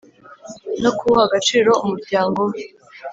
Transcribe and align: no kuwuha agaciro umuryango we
no 0.81 0.91
kuwuha 0.97 1.23
agaciro 1.27 1.71
umuryango 1.83 2.39
we 2.51 2.61